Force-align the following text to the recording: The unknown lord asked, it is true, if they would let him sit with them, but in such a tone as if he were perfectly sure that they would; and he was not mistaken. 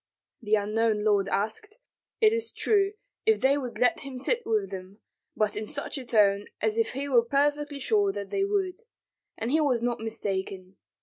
The 0.41 0.55
unknown 0.55 1.03
lord 1.03 1.29
asked, 1.29 1.77
it 2.21 2.33
is 2.33 2.51
true, 2.51 2.93
if 3.27 3.39
they 3.39 3.55
would 3.55 3.77
let 3.77 3.99
him 3.99 4.17
sit 4.17 4.41
with 4.47 4.71
them, 4.71 4.99
but 5.35 5.55
in 5.55 5.67
such 5.67 5.95
a 5.99 6.05
tone 6.05 6.47
as 6.59 6.75
if 6.75 6.93
he 6.93 7.07
were 7.07 7.21
perfectly 7.21 7.77
sure 7.77 8.11
that 8.11 8.31
they 8.31 8.43
would; 8.43 8.81
and 9.37 9.51
he 9.51 9.61
was 9.61 9.83
not 9.83 9.99
mistaken. 9.99 10.77